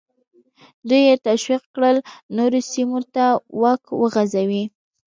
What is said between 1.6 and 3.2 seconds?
کړل نورو سیمو